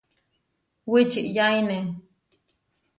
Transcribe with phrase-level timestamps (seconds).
[0.91, 1.79] Wičiyaine.